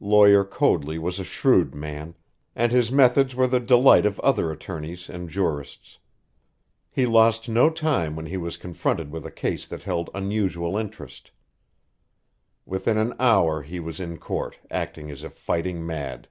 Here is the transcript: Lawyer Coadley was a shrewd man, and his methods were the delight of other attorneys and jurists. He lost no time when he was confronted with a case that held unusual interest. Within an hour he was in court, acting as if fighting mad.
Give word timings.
Lawyer 0.00 0.42
Coadley 0.42 0.98
was 0.98 1.18
a 1.18 1.22
shrewd 1.22 1.74
man, 1.74 2.14
and 2.56 2.72
his 2.72 2.90
methods 2.90 3.34
were 3.34 3.46
the 3.46 3.60
delight 3.60 4.06
of 4.06 4.18
other 4.20 4.50
attorneys 4.50 5.10
and 5.10 5.28
jurists. 5.28 5.98
He 6.90 7.04
lost 7.04 7.46
no 7.46 7.68
time 7.68 8.16
when 8.16 8.24
he 8.24 8.38
was 8.38 8.56
confronted 8.56 9.10
with 9.10 9.26
a 9.26 9.30
case 9.30 9.66
that 9.66 9.82
held 9.82 10.08
unusual 10.14 10.78
interest. 10.78 11.30
Within 12.64 12.96
an 12.96 13.12
hour 13.20 13.60
he 13.60 13.80
was 13.80 14.00
in 14.00 14.16
court, 14.16 14.58
acting 14.70 15.10
as 15.10 15.22
if 15.22 15.34
fighting 15.34 15.84
mad. 15.84 16.28